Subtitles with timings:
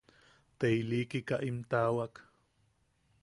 [0.59, 2.15] Te ilikika im taawak.